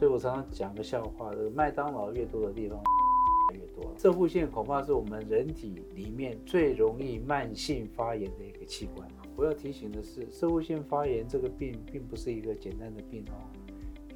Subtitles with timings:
[0.00, 2.82] 所以我常常讲个笑话，这个麦当劳越多的地方
[3.52, 3.92] 越多。
[3.98, 9.06] 射护腺恐怕是我们人体里面最容易慢性发炎的一个器官。
[9.36, 13.44] 我要提醒的是，射护腺发炎这个病并不是一个简单的病哦，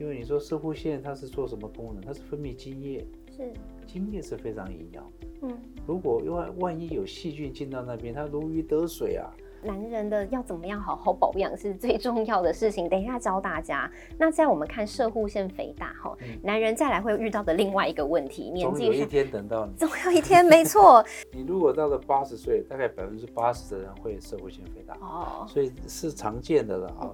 [0.00, 2.03] 因为你说射护腺它是做什么功能？
[2.03, 3.53] 它是分泌精液，是
[3.87, 5.12] 精液是非常营养。
[5.43, 5.55] 嗯，
[5.87, 9.30] 如果万万一有细菌进到那边，它如鱼得水啊。
[9.64, 12.88] 男人的要怎么样好好保养是最重要的事情。
[12.90, 13.90] 等一下教大家。
[14.18, 21.05] 那在我们看射护腺肥大哈，男人再来会遇到的另外一个问题，年纪有一天等到你， 总有一天，没错。
[21.32, 27.10] 你如果到了八十岁，大概百分之八十的人会射护腺肥大哦，所以是常见的了啊。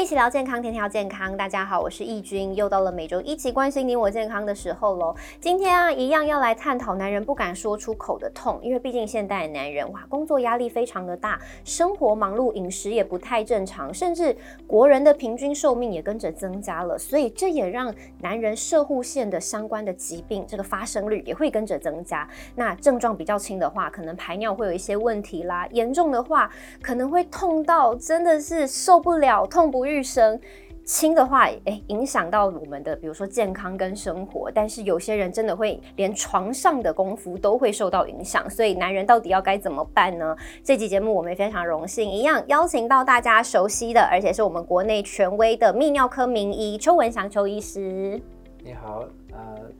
[0.00, 1.36] 一起聊健康，天天要健康。
[1.36, 5.14] 大家好，我是易君，又到了每周一起关心你我健康的时候喽。
[5.38, 14.34] 今天啊，一样要来探讨男人不敢说出口的痛，因为毕竟现代男人哇，工作压力非常的大，生活忙碌，饮食也不太正常，甚至
[14.66, 22.26] 国人的平均寿命也跟着增加了，所以这也让男人射护腺的相关的疾病这个发生率也会跟着增加。
[22.54, 29.89] 那症状比较轻的话，可能排尿会有一些问题啦；严重的话，可能会痛到真的是受不了，痛不。
[29.90, 30.40] 日生
[30.84, 34.50] 轻的话，哎，影响到我们的，比如说健康跟生活。
[34.52, 40.36] 但是有些人真的会连床上的功夫都会受到影响，所以男人到底要该怎么办呢？
[40.64, 48.20] 这期节目我们非常荣幸，一样邀请到大家熟悉的，而且是我们国内权威的泌尿科名医邱文祥邱医师。
[48.64, 49.70] 你好，呃，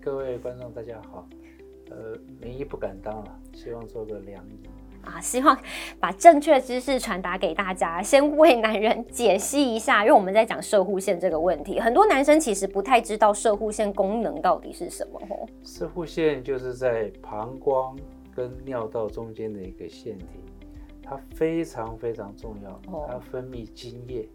[0.00, 1.26] 各位观众大家好，
[1.90, 4.79] 呃，名医不敢当了，希望做个良医。
[5.02, 5.58] 啊，希望
[5.98, 8.02] 把正确知识传达给大家。
[8.02, 15.20] 先为男人解析一下，因为我们在讲射护腺这个问题，很多男生其实不太知道射护腺功能到底是什么。
[15.28, 17.96] 吼，射护腺就是在膀胱
[18.34, 20.26] 跟尿道中间的一个腺体，
[21.02, 24.28] 它非常非常重要，它分泌精液，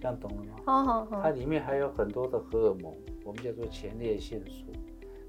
[0.00, 0.50] 这样懂了吗？
[0.64, 1.22] 好好好。
[1.22, 2.92] 它里面还有很多的荷尔蒙，
[3.24, 4.64] 我们叫做前列腺素，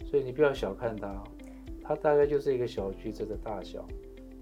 [0.05, 1.23] 所以你不要小看它，
[1.83, 3.85] 它大概就是一个小橘子的大小。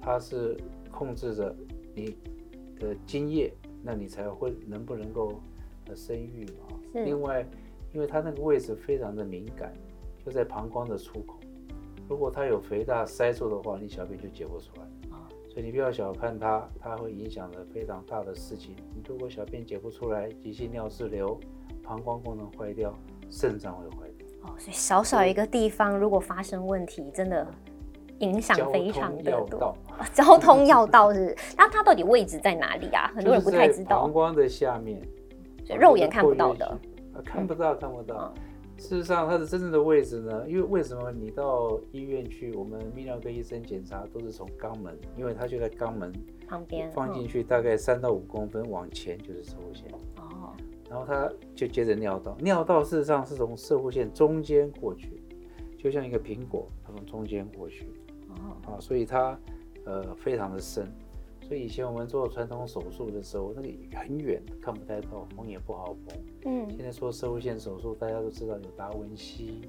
[0.04, 0.58] 它是
[0.92, 1.56] 控制着
[1.96, 2.18] 你
[2.78, 5.42] 的精液，那你才会能不能够
[5.88, 6.78] 呃生育嘛？
[6.94, 7.48] 另外，
[7.94, 9.74] 因为它那个位置非常的敏感，
[10.26, 11.40] 就在膀胱的出口。
[12.10, 14.84] 如果它有肥大塞住的话，你小便就解不出来
[15.16, 15.24] 啊。
[15.50, 18.76] 所以你不要小看它，它会影响了非常大的事情。
[18.94, 21.40] 你如果小便解不出来，急性尿滞留，
[21.82, 22.94] 膀胱功能坏掉，
[23.30, 24.28] 肾脏会坏掉。
[24.42, 27.48] 哦，所以小小一个地方如果发生问题，真的。
[28.24, 29.76] 影响非常的多，
[30.14, 33.12] 交通要道是， 那它到底位置在哪里啊？
[33.16, 34.02] 很多人不太知道。
[34.02, 35.02] 膀胱的下面，
[35.80, 36.80] 肉眼看不到的，
[37.26, 38.34] 看不到看不到。
[38.76, 40.44] 事实上，它的真正的位置呢？
[40.48, 46.12] 因为为什么你到医院去，我们泌尿科医生检查都是从肛门，因为它就在肛门
[46.48, 49.86] 旁边，放进去大概三到五公分往前就是射护腺。
[50.18, 50.52] 哦，
[50.90, 55.24] 然后它就接着尿道，尿道事实上是从射护腺中间过去，
[55.78, 57.88] 就像一个苹果，它从中间过去。
[58.66, 59.38] 啊，所以它，
[59.86, 60.88] 呃，非常的深，
[61.42, 66.18] 所以以前我们做传统手术的时候，那个很远看不太到，缝也不好缝。
[66.46, 69.62] 嗯，现在说射物线手术，大家都知道有达文西，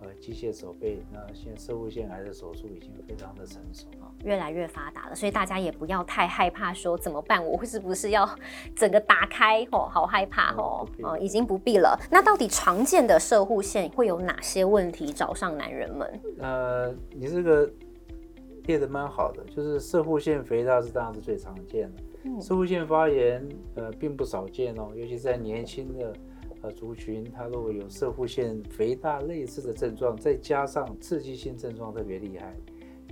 [0.00, 7.44] 呃，机械手背，那现在射物线癌的手术已经非常的成熟了，越来越发达了，所以大家也不要太害怕，说怎么办？
[7.44, 8.28] 我是不是要
[8.74, 9.62] 整个打开？
[9.72, 11.98] 哦，好害怕哦，哦，已经不必了。
[12.10, 16.20] 那到底常见的射护线会有哪些问题找上男人们？
[16.38, 17.70] 呃，你这个。
[18.68, 22.40] 列的蛮好的，就是射护腺肥大是当然是最常见的。
[22.40, 23.42] 射护腺发炎，
[23.74, 26.12] 呃，并不少见哦，尤其在年轻的
[26.60, 32.54] 呃族群，他如果有射护腺肥大类似的症状，再加上刺激性症状特别厉害，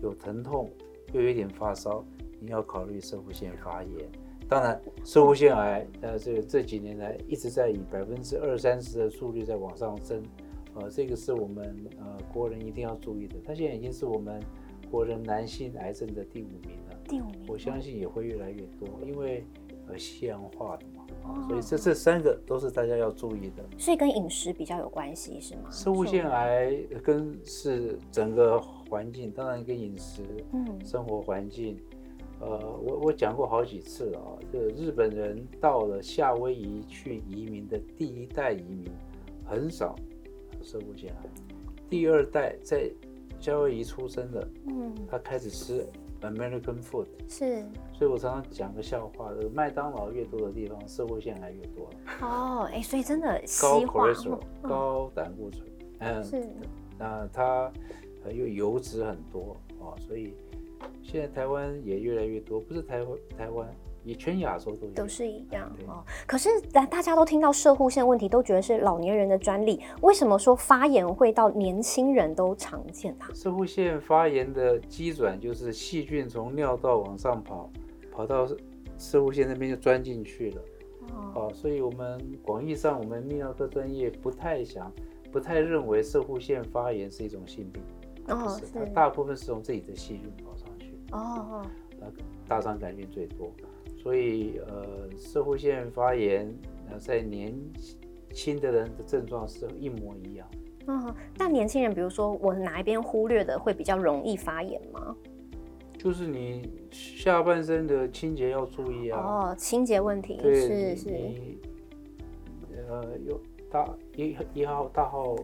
[0.02, 0.70] 有疼痛，
[1.14, 2.04] 又有点发烧，
[2.38, 4.10] 你要考虑射护腺发炎。
[4.46, 10.22] 当然，射护腺癌，呃，这这几年来一直在以百分之二三十的速率在往上升，
[10.74, 13.36] 呃，这个是我们呃国人一定要注意的。
[13.46, 14.38] 它现在已经是我们。
[14.90, 19.44] 国人男性癌症的第五名了，第五名，我相信也会越来越多，因为
[19.88, 23.64] 呃西洋化的嘛，所以这这三个都是大家要注意的。
[23.78, 25.70] 所以跟饮食比较有关系是吗？
[25.70, 30.22] 生物腺癌跟是整个环境，当然跟饮食，
[30.52, 31.76] 嗯，生活环境，
[32.40, 38.90] 呃，我我讲过好几次了啊，这日本人到了夏威夷去移民的第一代移民，
[39.44, 39.94] 很少
[40.62, 41.28] 生物腺癌，
[41.90, 42.90] 第二代在。
[43.46, 45.86] 夏威夷出生的，嗯，他开始吃
[46.20, 47.62] American food，是，
[47.92, 51.88] 所以我常常讲个笑话，这个麦当劳越多的地方，社会腺癌越多。
[52.22, 55.64] 哦，哎，所以真的高 cholesterol，高胆固醇，
[56.00, 56.44] 嗯，是，
[56.98, 57.70] 那它
[58.34, 60.34] 又油脂很多啊，所以
[61.00, 63.72] 现在台湾也越来越多，不是台湾台湾，
[64.06, 66.02] 也全亚洲都有，都是一样对哦。
[66.26, 73.28] 可是大大家都听到射护腺问题，都觉得是老年人的专利，为什么说发炎会到年轻人都常见啊？
[73.34, 77.68] 射护腺发炎的基转就是细菌从尿道往上跑，
[78.12, 78.46] 跑到
[78.96, 80.62] 射护腺那边就钻进去了。
[81.08, 84.92] 哦，哦，所以我们广义上，我们泌尿科专业不太想、
[85.32, 87.82] 不太认为射护腺发炎是一种性病，
[88.28, 91.66] 哦不是，它大部分是从自己的细菌跑上去，哦哦，
[91.98, 92.06] 那
[92.48, 93.52] 大肠杆菌最多，
[94.06, 96.48] 所以呃，射护腺发炎
[96.88, 97.52] 呃在年
[98.32, 100.48] 轻的人的症状是一模一样。
[100.86, 105.16] 嗯，但年轻人，比如说我哪一边忽略的，会比较容易发炎吗？
[105.98, 111.58] 就是你下半身的清洁要注意啊，哦，清洁问题对，是是，你
[112.88, 115.34] 呃有大一一号大号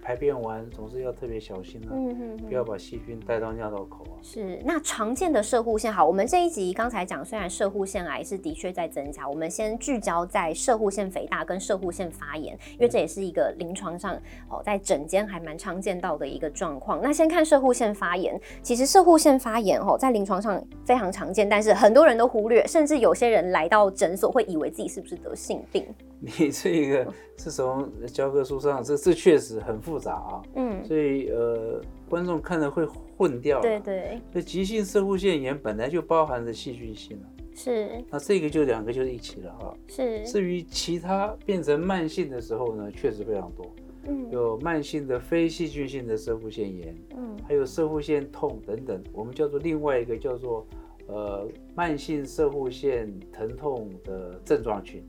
[0.00, 4.13] 排便完总是要特别小心啊，嗯哼不要把细菌带到尿道口啊。
[4.26, 14.14] 是，那常见的射护腺，好，我们这一集刚才讲，虽然射护腺癌是的确在增加，我们先聚焦在射护腺肥大跟射护腺发炎，因为这也是一个临床上
[14.48, 17.02] 哦，在诊间还蛮常见到的一个状况。
[17.02, 25.86] 那先看射护腺发炎，其实射护腺发炎哦，在临床上非常常见，但是很多人都忽略，甚至有些人来到诊所会以为自己是不是得性病。
[26.18, 27.06] 你这个
[27.36, 31.78] 是从教科书上，这这确实很复杂啊，嗯，所以呃
[32.14, 33.60] 观众看了会混掉。
[33.60, 33.80] 对。
[33.80, 37.26] 对，所以急性射护腺炎本来就包含着细菌性了，
[37.56, 39.76] 是那这个就两个就是一起了哈。
[39.88, 43.66] 是，至于其他变成慢性的时候呢，确实非常多，
[44.06, 50.64] 嗯有慢性的非细菌性的射护腺炎，嗯还有射护腺痛等等，我们叫做另外一个叫做
[51.08, 55.02] 呃慢性射护腺疼痛的症状群。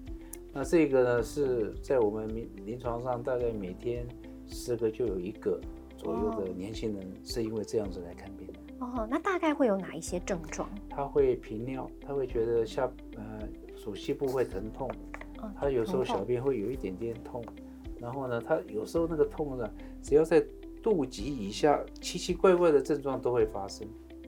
[0.52, 4.08] 那这个呢是在我们临临床上大概每天
[4.48, 5.60] 十个就有一个
[6.06, 8.54] 左右的年轻人是因为这样子来看病的。
[8.80, 10.70] 哦，那大概会有哪一些症状？
[10.88, 13.42] 他会频尿，他会觉得下呃
[13.76, 14.88] 属膝部会疼痛，
[15.42, 17.44] 嗯他有时候小便会有一点点痛，
[18.00, 19.68] 然后呢，他有时候那个痛呢，
[20.04, 20.40] 只要在
[20.84, 23.88] 肚脐以下，奇奇怪怪的症状都会发生。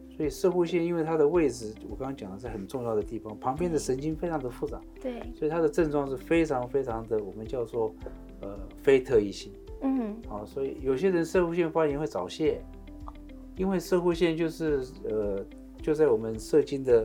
[0.09, 7.93] 所以射护腺因为它的位置，我刚刚讲的是很重要的地方，旁边的神经非常的复杂，对，所以它的症状是非常非常的，我们叫做
[8.41, 9.53] 呃非特异性。
[9.81, 12.61] 嗯哦，所以有些人射护腺发炎会早泄，
[13.55, 15.45] 因为射护腺就是呃
[15.81, 17.01] 就在我们射精的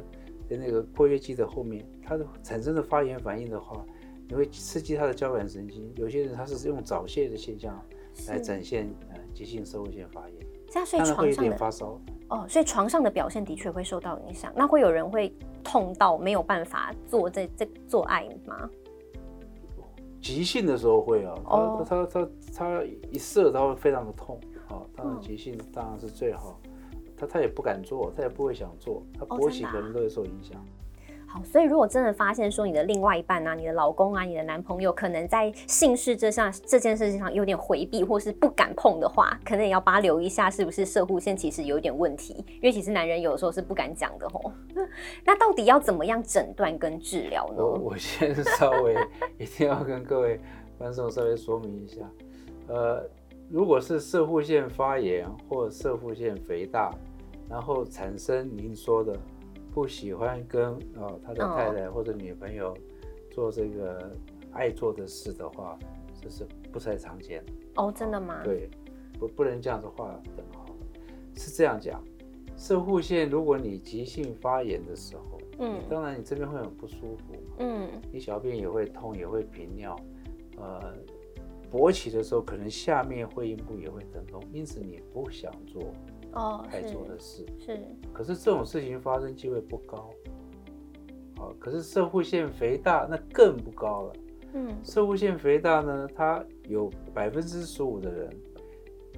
[0.49, 3.85] 的那个括约肌的后面，它的产生的发炎反应的话，
[4.29, 5.93] 你会刺激它的交感神经。
[5.97, 7.81] 有些人他是用早泄的现象
[8.29, 12.01] 来展现呃急性射护腺发炎，这样所以当然会有床上的点发烧。
[12.29, 14.51] 哦，所以床上的表现的确会受到影响。
[14.57, 15.31] 那会有人会
[15.63, 18.71] 痛到没有办法做这这做爱吗？
[20.23, 26.59] 急性的时候会啊，他哦他他他一射他会非常的痛啊，当然嗯急性当然是最好。
[27.17, 30.65] 他他也不敢做，他也不会想做，他勃起可能都会受影响。
[31.45, 42.45] 所以如果真的发现说你的另外一半啊、你的老公啊、你的男朋友可能在性事这项这件事情上有点回避或是不敢碰的话，可能也要把留一下，是不是射护腺其实有点问题？
[42.49, 44.53] 因为其实男人有的时候是不敢讲的吼。
[45.25, 47.57] 那到底要怎么样诊断跟治疗呢？
[47.57, 48.97] 我我先 稍微
[49.39, 50.41] 一定要跟各位
[50.79, 52.01] 观众稍微说明一下，
[52.69, 53.09] 呃，
[53.49, 56.91] 如果是射护腺发炎或射护腺肥大，
[57.49, 59.17] 然后产生您说的
[59.73, 62.77] 不喜欢跟呃他的太太或者女朋友
[63.31, 64.15] 做这个
[64.53, 65.79] 爱做的事的话，
[66.21, 67.53] 这是不太常见的。
[67.77, 68.69] 哦，真的吗？，对，
[69.19, 70.67] 不不能这样子画等号，
[71.35, 72.03] 是这样讲。
[72.55, 79.97] 射护腺，如果你急性发炎的时候，嗯当然你这边会很不舒服，嗯，你小便也会痛，也会频尿，
[80.59, 80.95] 呃，
[81.73, 85.83] 勃起的时候可能下面会阴部也会疼痛，因此你不想做
[86.33, 87.45] 哦，该做的事。
[87.59, 87.79] 是，
[88.13, 90.11] 可是这种事情发生机会不高，
[91.37, 94.13] 好、可是射护腺肥大那更不高了。
[94.55, 98.31] 嗯射护腺肥大呢，它有百分之十五的人，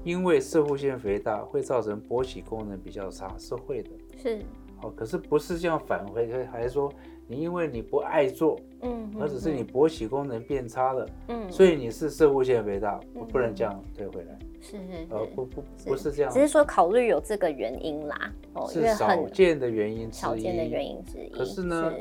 [0.05, 3.91] 因为射护腺肥大会造成勃起功能比较差，是会的。
[4.17, 4.43] 是，
[4.77, 6.93] 好、可是不是这样返回，还是说
[7.27, 14.39] 你因为你不爱做，嗯，而只是你勃起功能变差了，嗯，所以你是射护腺肥大，嗯不能这样退回来。
[14.65, 15.31] 是是呃，是。
[15.35, 20.21] 不不不是这样只，是说考虑有这个原因啦，哦，是少见的原因之一。
[20.21, 21.29] 少见的原因之一。
[21.29, 21.93] 可是呢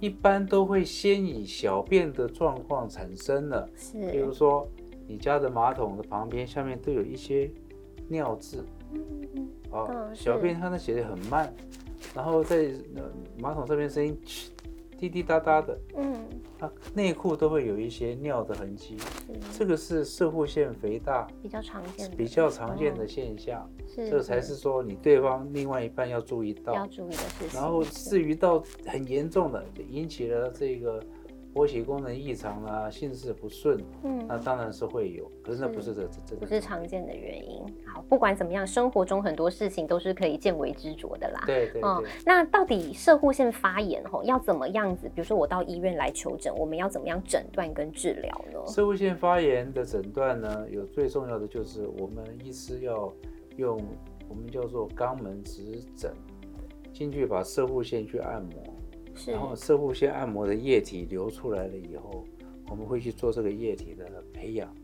[0.00, 4.66] 一般都会先以小便的状况产生了，是，比如说
[5.06, 7.50] 你家的马桶的旁边下面都有一些
[8.08, 9.00] 尿渍嗯
[9.36, 11.52] 嗯啊，嗯小便它那写的很慢，
[12.14, 13.02] 然后在呃
[13.38, 14.18] 马桶这边声音
[15.00, 16.14] 滴滴答答的，嗯，
[16.58, 18.98] 啊，内裤都会有一些尿的痕迹，
[19.56, 23.66] 这个是射护腺肥大比较常见、比较常见的现象，
[23.96, 27.58] 这才是说你对方另外一半要注意到，要注意的事情。
[27.58, 31.02] 然后至于到很严重的，就引起了这个。
[31.52, 37.60] 勃起功能异常啦，性事不顺，嗯，那当然是会有，可是那不是这这不是常见的原因。
[37.84, 41.42] 好，不管怎么样，生活中很多事情都是可以见微知著的啦。
[41.46, 42.08] 对对对。
[42.24, 45.08] 那到底射护腺发炎吼要怎么样子？
[45.08, 48.60] 比如说我到医院来求诊，我们要怎么样诊断跟治疗呢？
[48.68, 53.12] 射护腺发炎的诊断呢，有最重要的就是我们医师要
[53.56, 53.76] 用
[54.28, 56.12] 我们叫做肛门指诊
[56.92, 58.69] 进去把射护腺去按摩。
[59.26, 62.24] 然后射护腺按摩的液体流出来了以后，
[62.68, 64.74] 我们会去做这个液体的培养，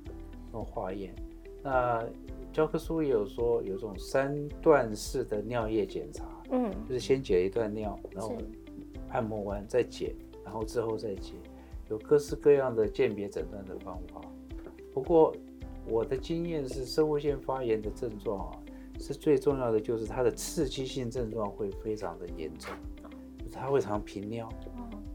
[0.53, 1.15] 用化验。
[1.63, 2.05] 那
[2.53, 8.37] 教科书也有说，有种三段式的尿液检查，嗯，就是先解一段尿，然后
[9.09, 10.15] 按摩完再解，
[10.45, 11.33] 然后之后再解，
[11.89, 14.21] 有各式各样的鉴别诊断的方法。
[14.95, 15.35] 不过
[15.89, 18.59] 我的经验是，射物腺发炎的症状啊，
[18.99, 22.73] 是最重要的，就是它的刺激性症状会非常的严重。
[23.59, 24.49] 他会常频尿，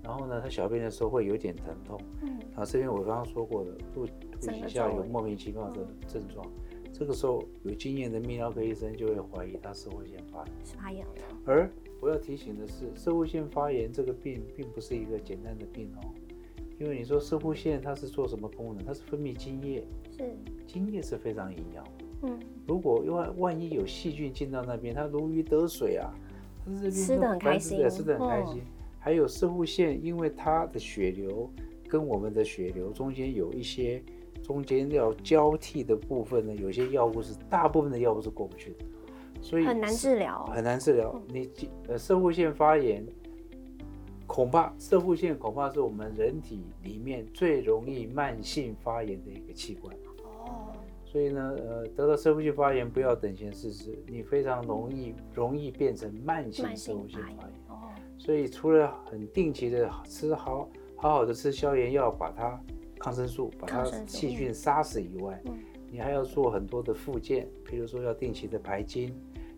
[0.03, 6.45] 然后呢，他小便的时候会有点疼痛，嗯，然后这边我刚刚说过的，肚肚脐下有莫名其妙的症状，
[6.91, 11.13] 这个时候有经验的泌尿科医生就会怀疑他是会腺发炎，发炎了。
[11.45, 11.69] 而
[12.01, 16.09] 我要提醒的是，射会腺发炎这个病并不是一个简单的病哦，
[16.79, 18.83] 因为你说射会腺它是做什么功能？
[18.83, 19.85] 它是分泌精液，
[20.17, 21.85] 是，精液是非常营养，
[22.23, 26.11] 嗯，如果万万一有细菌进到那边，它如鱼得水啊。
[26.91, 28.61] 吃的很开心，吃的很开心。
[28.99, 31.49] 还有射护腺，因为它的血流
[31.87, 34.01] 跟我们的血流中间有一些
[34.43, 38.85] 中间要交替的部分呢，有些药物是大部分的药物是过不去的，
[39.41, 41.19] 所以很难治疗，很难治疗。
[41.27, 41.49] 你
[41.87, 43.03] 呃射护腺发炎，
[44.27, 49.95] 恐怕射护腺恐怕是我们人体里面最容易慢性发炎的一个器官。
[51.11, 57.53] 所以呢，呃，得了社会性发炎不要等闲视之，你非常容易容易变成慢性社会性发炎。
[57.67, 57.89] 哦。
[58.17, 62.57] 所以除了很定期的吃好好好的吃消炎药，把它
[62.97, 65.37] 抗生素把它细菌杀死以外，
[65.89, 69.13] 你还要做很多的复健，比如说要定期的排精，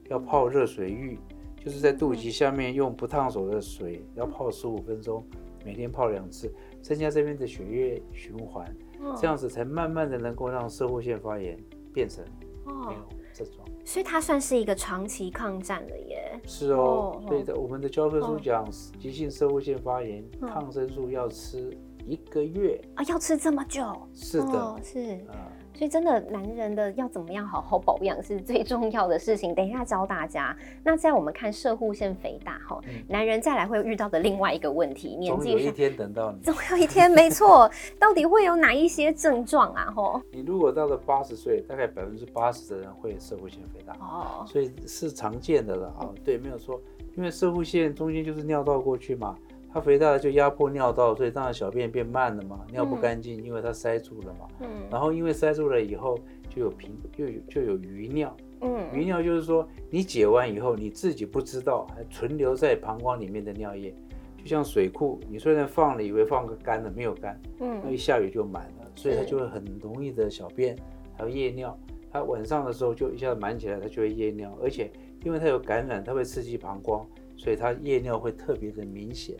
[0.10, 1.20] 要泡热水浴，
[1.64, 5.24] 就是在肚脐下面用不烫手的水要泡十五分钟，
[5.64, 8.76] 每天泡两次，增加这边的血液循环。
[9.20, 11.58] 这样子才慢慢的能够让社会性发炎
[11.94, 12.24] 变成
[12.66, 13.00] 没有
[13.34, 16.40] 症状，所以它算是一个长期抗战了耶。
[16.46, 18.70] 是哦，对的，我们的教科书讲
[19.00, 22.80] 急性社会性发炎，抗生素要吃一个月。
[22.96, 23.84] 啊，要吃这么久？
[24.14, 25.26] 是的，是。
[25.76, 29.54] 所以真的，男人的要怎么样好好保养是最重要的事情。
[29.56, 30.56] 等一下教大家。
[30.84, 37.70] 那在我们看射护腺肥大哈，男人再来会遇到的另外一个问题，年纪总有一天等到你，总有一天，没错。
[38.00, 39.92] 到底会有哪一些症状啊？
[39.96, 46.10] 吼，你如果到了八十岁，大概百分之八十的人会射护腺肥大哦，所以是常见的了啊。
[46.24, 46.80] 对，没有错，
[47.16, 49.36] 因为射护腺中间就是尿道过去嘛。
[49.74, 54.48] 它肥大了就压迫尿道，所以当然小便变慢了嘛，尿不干净，因为它塞住了嘛。
[54.62, 54.68] 嗯。
[54.92, 56.16] 然后因为塞住了以后，
[56.48, 58.38] 就有平，就有就有余尿。
[58.62, 58.86] 嗯。
[58.94, 63.96] 余尿就是说，你解完以后，你自己不知道，还存留在膀胱里面的尿液，
[64.38, 67.42] 就像水库，你虽然放了，以为放个干的，没有干。
[67.60, 67.82] 嗯。
[67.84, 70.78] 那一下雨就满了，所以它就会很容易的小便，
[71.18, 71.76] 还有夜尿。
[72.12, 74.92] 它晚上的时候就一下子满起来，它就会夜尿，而且
[75.24, 77.04] 因为它有感染，它会刺激膀胱，
[77.36, 79.36] 所以它夜尿会特别的明显。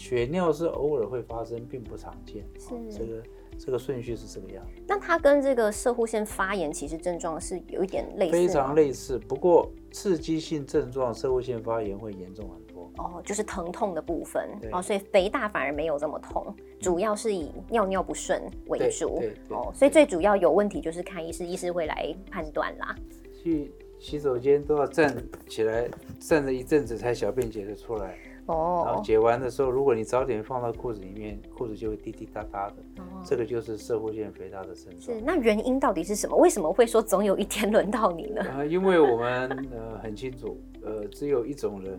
[0.00, 2.42] 血尿是偶尔会发生，并不常见。
[2.58, 3.22] 是这个
[3.58, 4.64] 这个顺序是这个样。
[4.88, 9.18] 那它跟这个射护腺发炎其实症状是有一点类似，非常类似。
[9.18, 12.90] 不过刺激性症状射护腺发炎会严重很多。
[12.96, 19.22] 哦，就是疼痛的部分哦，所以肥大反而没有这么痛，主要是以尿尿不顺为主。
[19.50, 22.96] 哦，所以最主要有问题就是看医师，医师会来判断啦。
[23.42, 25.14] 去洗手间都要站
[25.46, 25.86] 起来
[26.18, 28.18] 站着一阵子才小便解得出来。
[28.50, 32.76] 哦，然后解完的时候，如果你早点放到裤子里面，裤子就会滴滴答答的。
[32.98, 35.00] 哦，这个就是射护腺肥大的症状。
[35.00, 36.36] 是，那原因到底是什么？
[36.36, 38.42] 为什么会说总有一天轮到你呢？
[38.56, 41.98] 呃，因为我们呃很清楚，呃，只有一种人，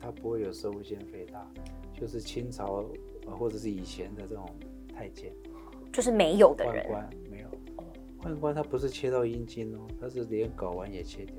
[0.00, 1.46] 他不会有射护腺肥大，
[1.98, 2.84] 就是清朝
[3.38, 4.48] 或者是以前的这种
[4.94, 5.32] 太监，
[5.92, 6.84] 就是没有的人。
[6.84, 7.48] 宦官没有，
[8.22, 11.36] 宦官他不是切到阴茎哦，他是连睾丸也切掉。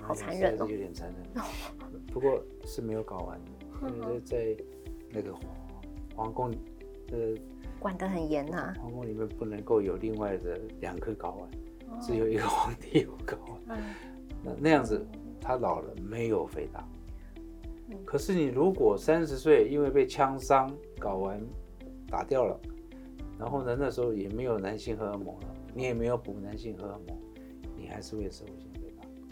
[0.00, 1.44] 好残忍哦，有点残忍。
[2.12, 4.56] 不过是没有搞完的，因为在
[5.10, 5.34] 那个
[6.14, 6.50] 皇宫，
[7.12, 7.34] 呃，
[7.78, 8.74] 管得很严呐。
[8.80, 11.50] 皇宫里面不能够有另外的两颗睾丸，
[12.00, 13.36] 只有一个皇帝有睾
[13.68, 13.78] 丸。
[14.42, 15.04] 那那样子，
[15.40, 16.88] 他老了没有肥大，
[18.04, 21.40] 可是你如果三十岁因为被枪伤睾丸
[22.08, 22.58] 打掉了，
[23.38, 27.18] 然后呢那时候也没有男性荷尔蒙了，你也没有补男性荷尔蒙，
[27.76, 28.65] 你还是会社会性肥大。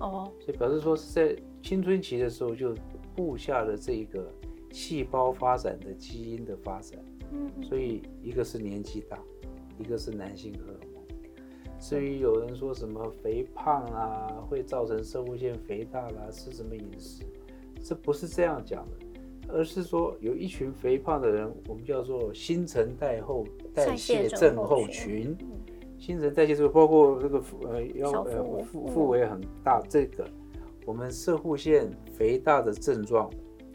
[0.00, 2.74] 哦，所以表示说是在青春期的时候就
[3.14, 4.28] 布下了这个
[4.72, 6.98] 细胞发展的基因的发展。
[7.32, 9.18] 嗯，所以一个是年纪大，
[9.78, 11.02] 一个是男性荷尔蒙。
[11.80, 17.24] 至于有人说什么肥胖啊会造成射物腺肥大啦，吃什么饮食，
[17.82, 25.36] 这不是这样讲的，而是说有一群肥胖的人，我们叫做新陈代后代谢症候群。
[26.04, 30.28] 新陈代谢是包括这个呃腰呃腹腹围很大，这个
[30.84, 33.30] 我们射护腺肥大的症状，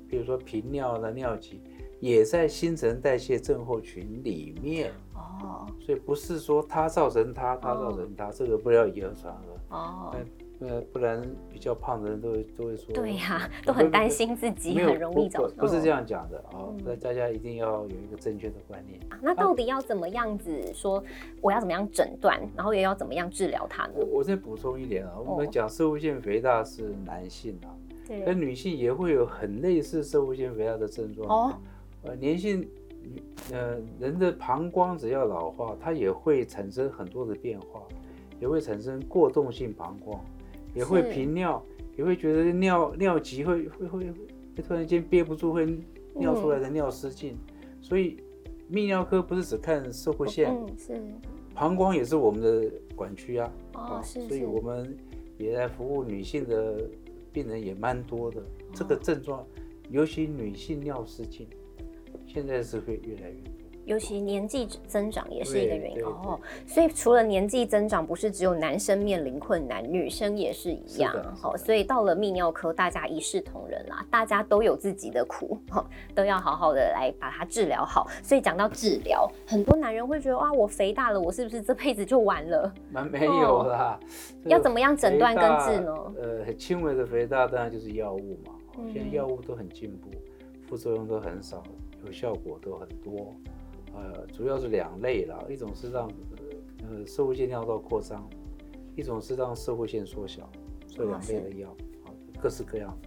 [0.08, 1.60] 比如说频尿的尿急。
[2.00, 9.36] 也在新陈代谢症候群里面哦，所以不是说它造成它，它造成它，这个不要以讹传
[9.70, 10.16] 讹哦。
[10.62, 16.68] 呃，不然比较胖的人都会都会说，对呀，都很担心自己很容易不是这样讲的啊。
[16.84, 19.00] 那大家一定要有一个正确的观念。
[19.22, 21.04] 那到底要怎么样子说？
[21.42, 23.94] 我要怎么样诊断，然后也要怎么样治疗它呢？
[24.12, 27.72] 我再补充一点啊，我们讲射物腺肥大是男性啊，
[28.06, 31.54] 对，跟女性也会有很类似射物腺肥大的症状哦。
[32.04, 32.68] 呃，年性，
[33.54, 37.82] 呃，人的膀胱只要老化，它也会产生很多的变化，
[38.40, 40.20] 也会产生过动性膀胱，
[40.80, 41.62] 也会频尿，
[41.98, 44.12] 也会觉得尿尿急，会会会
[44.56, 45.78] 会突然间憋不住，会
[46.16, 47.38] 尿出来的尿失禁。
[47.82, 48.18] 所以
[48.72, 51.02] 泌尿科不是只看射会腺，是，
[51.54, 54.98] 膀胱也是我们的管区啊，啊，所以我们
[55.38, 56.90] 也在服务女性的
[57.34, 58.42] 病人也蛮多的，
[58.74, 59.46] 这个症状，
[59.90, 61.46] 尤其女性尿失禁。
[62.26, 63.59] 现在是会越来越多，
[63.90, 66.40] 尤其年纪增长也是一个原因哦。
[66.68, 71.12] 所以除了年纪增长，不是只有男生面临困难，女生也是一样。
[71.36, 75.58] 好，所以到了泌尿科，大家一视同仁啦，大家都有自己的苦，
[76.14, 78.08] 都要好好的来把它治疗好。
[78.22, 82.72] 所以讲到治疗，很多男人会觉得哇，我肥大了，我是不是这辈子就完了？
[83.12, 84.00] 没有啦，
[84.46, 85.92] 要怎么样诊断跟治呢？
[86.22, 88.54] 呃，很轻微的肥大当然就是药物嘛，
[88.94, 90.12] 现在药物都很进步，
[90.68, 91.64] 副作用都很少。
[92.06, 93.36] 有效果都很多，
[93.94, 96.10] 呃，主要是两类啦，一种是让
[96.80, 98.30] 呃射物腺尿道扩张，
[98.96, 100.50] 一种是让射物腺缩小，
[100.88, 101.70] 这两类的药
[102.06, 102.98] 啊，各式各样。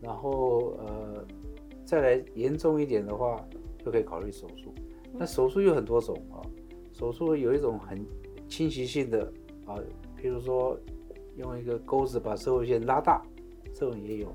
[0.00, 1.24] 然后呃，
[1.84, 3.44] 再来严重一点的话，
[3.84, 4.74] 就可以考虑手术。
[5.12, 6.40] 那手术有很多种啊，
[6.92, 8.04] 手术有一种很
[8.48, 9.32] 侵袭性的
[9.66, 9.74] 啊，
[10.16, 10.78] 比如说
[11.36, 13.22] 用一个钩子把射物腺拉大，
[13.74, 14.32] 这种也有。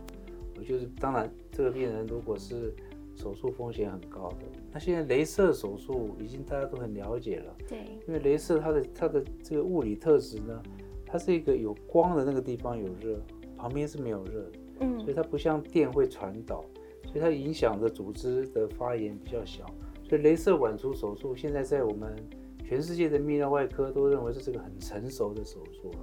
[0.58, 2.74] 我就是当然，这个病人如果是
[3.16, 7.56] 手术风险很高的，那现在镭射手术已经大家都很了解了。
[7.68, 10.62] 对，因为镭射它的它的这个物理特质呢，
[11.06, 13.20] 它是一个有光的那个地方有热，
[13.56, 14.52] 旁边是没有热，
[14.82, 16.64] 嗯，所以它不像电会传导，
[17.06, 19.66] 所以它影响的组织的发炎比较小。
[20.04, 22.16] 所以镭射晚出手术现在在我们
[22.64, 26.00] 全世界的泌尿外科都认为这是个很成熟的手术了。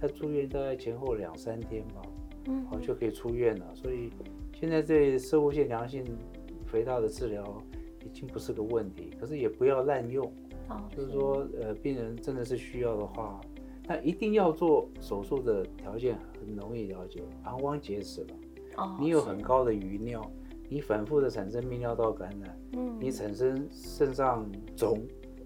[0.00, 2.02] 他住院大概前后两三天吧，
[2.46, 3.74] 嗯，好就可以出院了。
[3.74, 4.10] 所以
[4.58, 6.04] 现在对射物腺良性。
[6.72, 7.62] 肥大的治疗
[8.02, 10.24] 已经不是个问题，可是也不要滥用。
[10.70, 13.38] 哦，就是说，呃，病人真的是需要的话，
[13.86, 18.28] 那一定要做手术的条件很容易了解，膀胱结石了，
[18.78, 20.22] 哦，你有很高的余尿，
[20.70, 24.98] 你反复的产生泌尿道感染，嗯，你产生肾脏肿，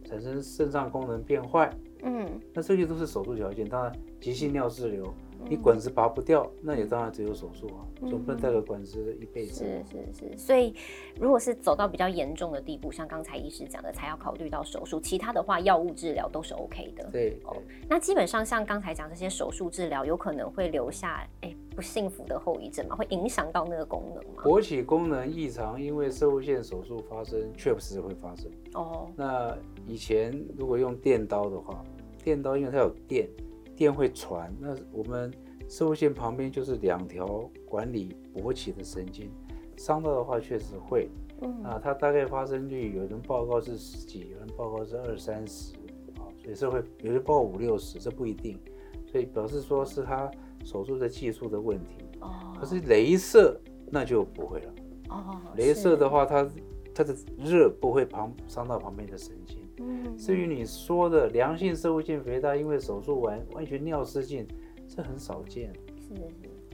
[0.05, 3.69] 产生肾脏功能变坏，嗯，那这些都是手术条件。
[3.69, 5.13] 当然，急性尿滞留。
[5.49, 9.65] 你管子拔不掉，那也当然只有手术啊，总不能带个管子一辈子。
[9.65, 10.75] 是是是，所以
[11.21, 14.99] 如果是走到比较严重的地步，像刚才医师讲的，才要考虑到手术。
[14.99, 17.09] 其他的话，药物治疗都是 OK 的。
[17.13, 17.57] 对哦，
[17.89, 22.97] 那基本上像刚才讲这些手术治疗，有可能会留下哎不幸福的后遗症嘛？
[22.97, 24.43] 会影响到那个功能吗？
[24.43, 28.51] 勃起功能异常，因为射物线手术发生，确实会发生。
[28.75, 31.85] 哦，那以前如果用电刀的话，
[32.25, 33.29] 电刀因为它有电。
[33.77, 35.31] 电会传，那我们
[35.69, 39.31] 射物线旁边就是两条管理勃起的神经，
[39.77, 41.11] 伤到的话确实会。
[41.43, 45.75] 嗯，啊，它大概发生率，有人报告是十几，有人报告是二三十，
[46.15, 48.59] 啊，所以是会有人报告五六十，这不一定，
[49.07, 50.31] 所以表示说是他
[50.65, 51.99] 手术的技术的问题。
[52.21, 53.61] 哦，可是镭射
[53.91, 54.75] 那就不会了。
[55.11, 56.49] 哦，镭射的话，它
[56.95, 59.66] 它的热不会旁伤到旁边的神经。
[59.79, 64.47] 嗯，至于你说的良性社会性肥大，因为手术完完全尿失禁，
[64.89, 65.73] 这很少见。
[65.99, 66.23] 是是，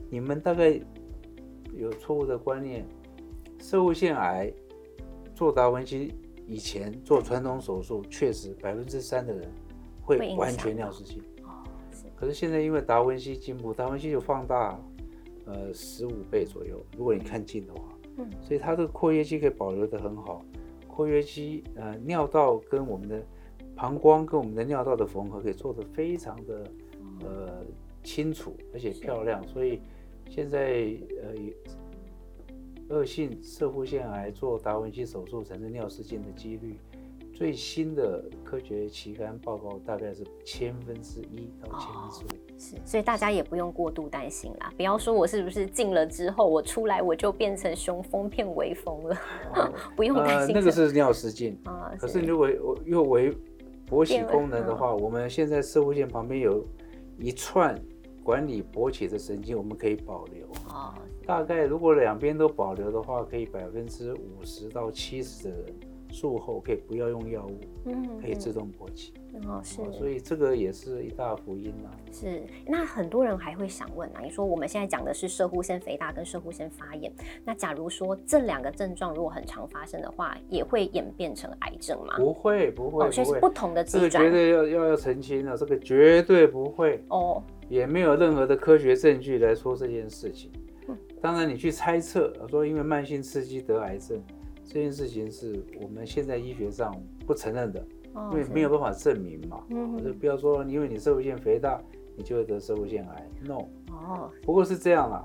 [0.09, 0.79] 你们大概
[1.73, 2.85] 有错误的观念，
[3.59, 4.51] 社会腺癌
[5.35, 6.13] 做达文西
[6.47, 9.51] 以前做传统手术，确实百分之三的人
[10.01, 11.21] 会完全尿失禁。
[11.43, 12.05] 哦，是。
[12.15, 14.79] 可是现在因为达文西进步，达文西就放大
[15.45, 17.81] 呃十五倍左右，如果你看近的话。
[18.15, 20.45] 嗯，所以它这个括约肌可以保留的很好。
[20.93, 23.21] 括约肌呃尿道跟我们的
[23.75, 26.71] 膀胱跟我们的尿道的缝合可以做得非常的
[27.21, 27.65] 呃
[28.03, 29.81] 清楚而且漂亮，所以
[30.29, 36.77] 现在呃恶性射护腺癌做达文西手术产生尿失禁的几率。
[37.33, 44.71] 最新的科学期刊报告大概是千分之一到千分之五，是，所以大家也不用过度担心啦。
[44.77, 49.17] 不要说我是不是进了之后我出来我就变成雄风变微风了，
[49.95, 50.55] 不用担心。
[50.55, 51.91] 那个是尿失禁啊。
[51.99, 53.35] 可是如果我又为
[53.89, 56.65] 勃起功能的话，我们现在射护线旁边有
[57.19, 57.77] 一串
[58.23, 60.95] 管理勃起的神经，我们可以保留啊。
[61.25, 65.65] 大概如果两边都保留的话，可以百分之五十到七十的人。
[66.13, 69.11] 术后可以不要用药物，嗯，可以自动勃起，
[69.47, 71.89] 哦，是，所以这个也是一大福音呐。
[72.11, 77.11] 是，那很多人还会想问啊，你说我们现在讲的是射护腺肥大跟射护腺发炎，
[77.43, 82.13] 那假如说这两个症状如果很常发生的话，也会演变成癌症吗？
[82.17, 83.83] 不会，不会，所以是不同的。
[83.83, 90.51] 这个绝对要要要澄清了，这个绝对不会哦，也没有任何的科学证据来说这件事情。
[91.21, 94.21] 当然你去猜测，说因为慢性刺激得癌症。
[94.65, 96.93] 这件事情是我们现在医学上
[97.25, 97.85] 不承认的，
[98.31, 99.63] 因为没有办法证明嘛。
[99.69, 101.81] 嗯，就不要说因为你射物腺肥大，
[102.15, 103.29] 你就会得射物腺癌。
[103.45, 103.65] No。
[103.91, 104.31] 哦。
[104.43, 105.23] 不过是这样啦，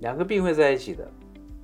[0.00, 1.10] 两个病会在一起的，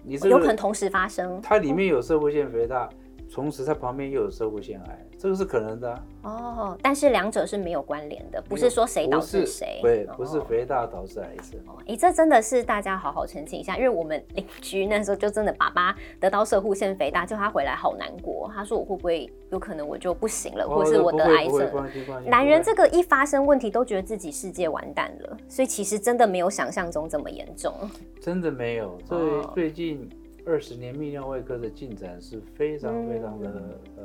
[0.04, 1.40] 你这有可能同时发生。
[1.42, 2.88] 它里面有射物腺肥大。
[3.34, 6.76] 同时，它旁边又有射物腺癌，这个是可能的哦。
[6.82, 11.60] 但是两者是没有关联的，不是说谁导致谁，对，不是肥大导致癌症。
[11.86, 21.70] 哎，这真的是大家好好澄清一下，因为我们邻居那时候就真的爸爸得到射护腺肥大，就他回来好难过，他说我会不会有可能我就不行了，或是我得癌症？
[22.26, 27.72] 男人这个一发生问题都觉得自己世界完蛋了，所以其实真的没有想象中这么严重。
[28.20, 29.18] 真的没有，最
[29.54, 30.10] 最近。
[30.44, 33.48] 二十年泌尿外科的进展是非常非常的
[33.96, 34.04] 呃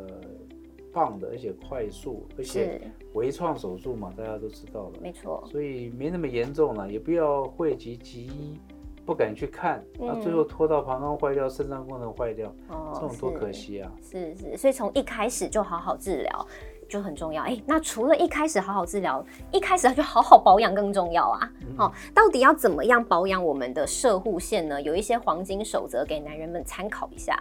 [0.98, 2.82] 棒的，而且快速，而且
[3.14, 8.60] 微创手术嘛，大家都知道了，没错，所以没那么严重了，也不要讳疾忌医，
[9.06, 13.92] 不敢去看，那最后拖到膀胱坏掉、肾脏功能坏掉，哦这种多可惜啊！
[14.02, 16.48] 是是，所以从一开始就好好治疗。
[16.90, 21.52] 就很重要哎，那除了一开始好好治疗，一开始就好好保养更重要啊。
[21.78, 24.82] 哦，到底要怎么样保养我们的射护线呢？
[24.82, 27.38] 有一些黄金守则给男人们参考一下。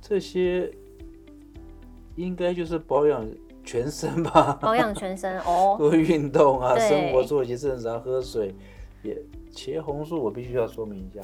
[0.00, 0.72] 这些
[2.16, 3.26] 应该就是保养
[3.64, 4.58] 全身吧？
[4.60, 8.54] 保养全身哦， 多运动啊，生活作息正常，喝水。
[9.02, 9.20] 也
[9.52, 11.20] 茄红素我必须要说明一下，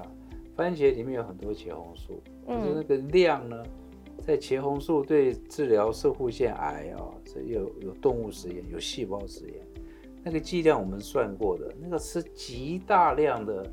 [0.56, 3.62] 番茄里面有很多茄红素，可是那个量呢？
[4.26, 9.54] 在茄红素对治疗射护腺癌啊，这有有动物实验，有细胞实验，
[10.24, 13.64] 那个剂量我们算过的，那个吃极大量的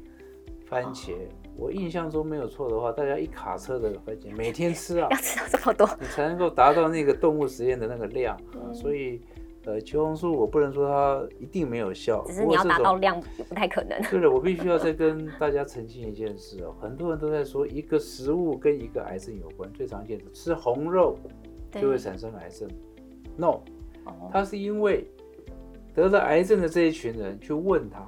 [0.68, 1.14] 番茄，
[1.58, 9.22] 我印象中没有错的话，大家一卡车的番茄每天吃啊，要吃到这么多，你才能够达到那个动物实验的那个量啊，所以。
[9.68, 14.00] 呃，茄红素我不能说它一定没有效，只是你要达到量不太可能。
[14.12, 21.18] 对了，我必须要再跟大家澄清一件事哦，很多人都在说一个食物跟一个癌症有关，最常见的吃红肉
[21.72, 22.70] 就会产生癌症。
[23.38, 23.62] No，
[24.32, 25.10] 他是因为
[25.96, 28.08] 得了癌症的这一群人去问他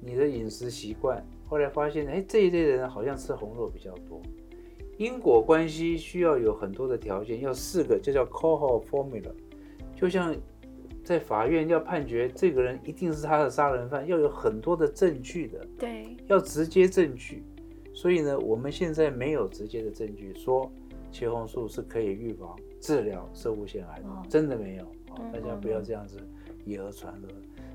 [0.00, 4.20] 你的饮食习惯，后来发现哎这一类人好像吃红肉比较多，
[4.96, 9.32] 因果关系需要有很多的条件，要四个，就叫 Coho formula，
[9.94, 10.34] 就像。
[11.04, 17.44] 在法院要判决这个人一定是他的杀人犯，要有很多的证据的，对，要直接证据。
[17.92, 20.72] 所以呢，我们现在没有直接的证据说
[21.12, 24.86] 茄红素是可以预防、治疗色物腺癌的，真的没有。
[25.30, 26.16] 大家不要这样子
[26.64, 27.28] 以讹传讹。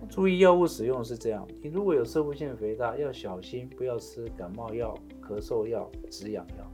[0.07, 6.65] 注意药物使用是这样，你如果有射物性肥大，要小心不要吃感冒药、咳嗽药、止痒药。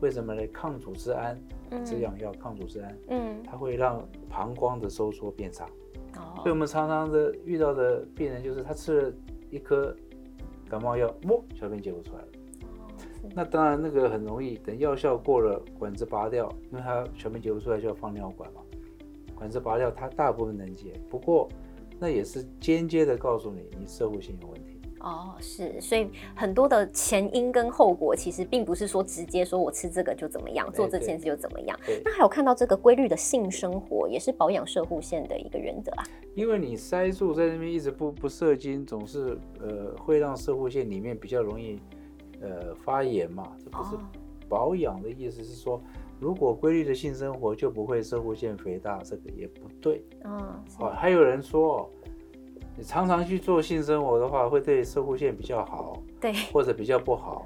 [0.00, 0.46] 为什么呢？
[0.48, 1.36] 抗组织胺、
[1.84, 5.66] 止痒药、抗组织胺，嗯，它会让膀胱的收缩变差。
[6.36, 9.12] 所以我们常常的遇到的病人就是他吃了
[9.50, 9.94] 一颗
[10.68, 12.28] 感冒药，喔，小便解不出来了。
[13.34, 18.60] 那当然那个很容易，等药效过了，管子拔掉，因为他小便解不出来就要放尿管嘛。
[19.34, 21.48] 管子拔掉，它大部分能解，不过
[21.98, 24.80] 那也是间接的告诉你，你射护腺有问题。
[25.00, 31.78] 哦，是，所以很多的前因跟后果，其实并不是说直接说我吃这个就怎么样，做这件事就怎么样。
[32.04, 36.04] 那还有看到这个规律的性生活，也是保养射护线的一个原则啊。
[36.34, 41.78] 因为你塞住在那边一直不不射精，总是呃会让射护线里面比较容易
[42.40, 43.52] 呃发炎嘛。
[43.62, 43.90] 这不是
[44.48, 45.80] 保养的意思，是说
[46.20, 50.04] 如果规律的性生活就不会射护线肥大，这个也不对。
[50.24, 51.90] 嗯，哦，还有人说。
[52.80, 57.44] 你常常去做性生活的话，会对射护腺比较好，对， 或者比较不好。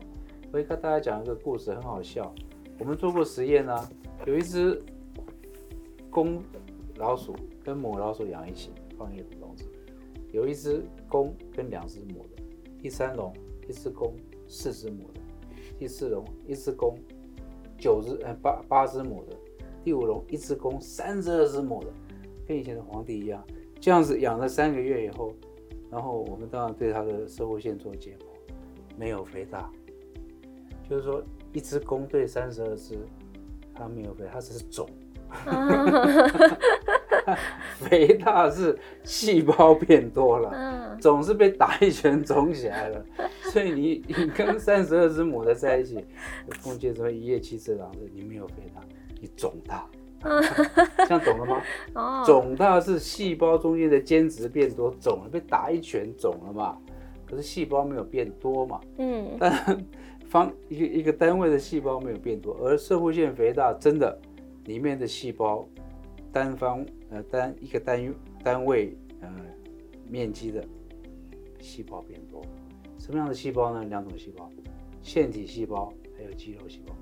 [0.49, 2.31] 我会跟大家讲一个故事，很好笑。
[2.79, 3.89] 我们做过实验啊，
[4.27, 4.85] 有一只
[6.11, 6.43] 公
[6.97, 9.65] 老鼠跟母老鼠养一起，放一个笼子，
[10.33, 12.43] 有一只公跟两只母的，
[12.79, 13.33] 第三笼
[13.67, 14.15] 一只公
[14.47, 15.21] 四只母的，
[15.79, 16.95] 第四笼一只公
[17.83, 19.37] 九只呃八八只母的，
[19.83, 21.89] 第五笼一只公三十二只母的，
[22.47, 23.45] 跟以前的皇帝一样。
[23.81, 25.33] 这样子养了三个月以后，
[25.91, 28.23] 然后我们当然对它的射护腺做解剖，
[28.97, 29.69] 没有肥大，
[30.89, 31.21] 就是说
[31.53, 32.97] 一只公对三十二只，
[33.75, 34.89] 它没有肥，它只是肿。
[37.79, 43.05] 肥大是细胞变多了，总是被打一拳肿起来了。
[43.53, 46.03] 所以你你跟三十二只母的在一起，
[46.61, 48.81] 封建什么一夜七次郎的，你没有肥大，
[49.21, 49.87] 你肿大。
[50.23, 51.63] 这样懂了吗？
[51.95, 56.79] 哦，肿大是细胞中间的间质变多，肿了被打一拳肿了嘛？
[57.27, 58.81] 可是细胞没有变多嘛？
[58.97, 59.85] 嗯，但
[60.29, 64.19] 方一个一个单位的细胞没有变多，而射护腺肥大真的
[64.65, 65.69] 里面的细胞
[66.33, 69.29] 单方呃单一个单单位呃
[70.09, 70.65] 面积的
[71.61, 72.43] 细胞变多，
[73.03, 73.85] 什么样的细胞呢？
[73.87, 74.49] 两种细胞，
[75.03, 76.95] 腺体细胞还有肌肉细胞。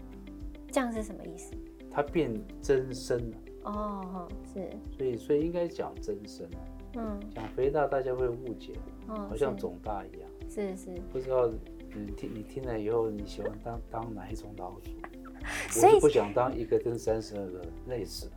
[0.72, 1.52] 这样是什么意思？
[1.90, 2.32] 它变
[2.62, 6.58] 增生了哦，是，所以所以应该讲增生了，
[6.94, 8.72] 嗯，讲肥大大家会误解，
[9.06, 11.50] 好像肿大一样，是是，不知道
[11.94, 14.92] 你听你听了以后你喜欢当当哪一种老鼠？
[15.82, 18.30] 我是不想当一个跟三十二个类似。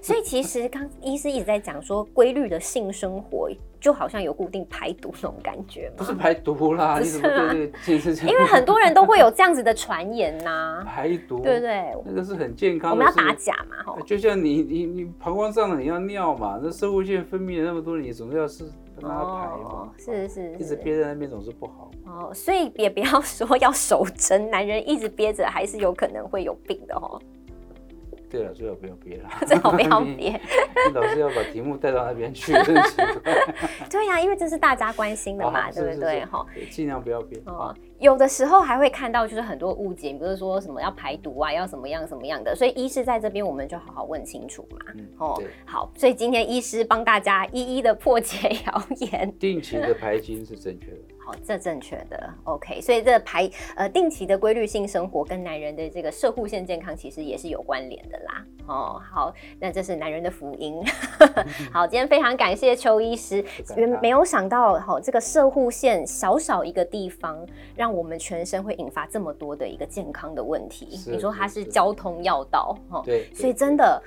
[0.00, 7.98] 所以其实刚医师一直在讲说，规律的性生活就好像有固定排毒那种感觉不是排毒啦，你怎么对对？
[8.26, 10.82] 因为很多人都会有这样子的传言呐。
[10.86, 12.90] 排毒，对对，那个是很健康。
[12.90, 13.98] 我们要打假嘛，哈。
[14.04, 18.64] 就像你你你膀胱上了，你要尿嘛，那生物腺分泌了那么多，你总是要是
[19.00, 19.92] 让它排嘛。
[19.98, 21.90] 是是，一直憋在那边总是不好。
[22.06, 27.20] 哦，所以也不要说要守贞，男人一直憋着还是有可能会有病的哦。
[28.28, 29.28] 对了，最好不要憋了。
[29.46, 30.40] 最好不要憋。
[30.94, 32.52] 老师要把题目带到那边去。
[33.90, 36.24] 对呀，因为这是大家关心的嘛，对不对？
[36.26, 37.40] 哈，尽量不要憋。
[37.46, 44.78] 哦，有的时候还会看到就是很多误解，比如说什么要排毒啊，要什么样什么样的，所以医师在这边我们就好好问清楚嘛。
[45.18, 49.32] 哦，好，所以今天医师帮大家一一的破解谣言。
[49.38, 50.98] 定期的排精是正确的。
[51.26, 52.32] 好，这正确的。
[52.44, 58.46] OK，所以这排呃定期的规律性生活跟男人的这个射护腺健康其实也是有关联的啦。
[58.68, 60.80] 哦，好，那这是男人的福音。
[61.72, 71.00] 好，今天非常感谢邱医师，原没有想到哈这个射护腺小小一个地方，让我们全身会引发这么多的一个健康的问题。
[71.10, 74.00] 你说它是交通要道，哈，对，所以真的。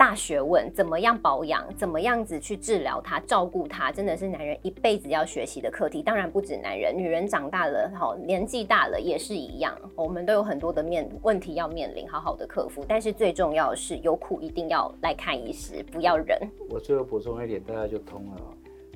[0.00, 6.02] 大学问，怎么样保养，怎么样子去治疗它，照顾它，真的是男人一辈子要学习的课题。
[6.02, 9.78] 当然不止男人，女人长大了，好年纪大了也是一样。
[9.94, 12.82] 我们都有很多的面问题要面临，好好的克服。
[12.88, 16.38] 但是最重要的是，有苦一定要来看医师，不要忍。
[16.70, 18.40] 我最后补充一点，大家就通了。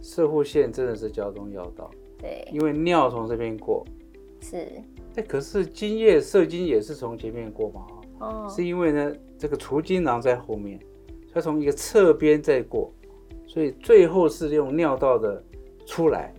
[0.00, 3.84] 射护线真的是交通要道，对，因为尿从这边过，
[4.40, 4.66] 是。
[5.16, 7.86] 哎，可是精液射精也是从前面过嘛？
[8.20, 10.80] 哦，是因为呢，这个除精囊在后面。
[11.34, 12.92] 它从一个侧边再过，
[13.44, 15.42] 所以最后是用尿道的
[15.84, 16.32] 出来，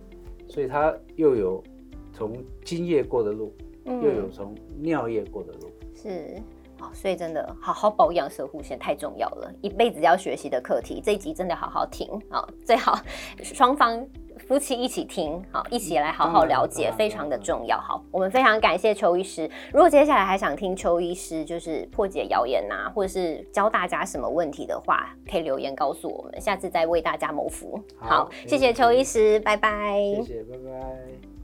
[0.48, 1.62] 所以它又有
[2.14, 3.54] 从精液过的路，
[3.84, 5.70] 又有从尿液过的路。
[5.94, 6.42] 是，
[6.78, 11.02] 好，所以真的好好保养射护线太重要了，一辈子要学习的课题。
[11.04, 12.98] 这一集真的好好听啊，最好
[13.42, 14.02] 双方。
[14.46, 17.78] 夫妻一起听，好，一起来好好了解，非常的重要。
[17.78, 19.50] 好，我们非常感谢邱医师。
[19.72, 27.80] 如果接下来还想听邱医师就是破解谣言呐，或者是教大家什么问题的话，可以留言告诉我们，下次再为大家谋福。
[27.98, 29.98] 好，谢谢邱医师，拜拜。
[29.98, 31.35] 谢谢，拜拜。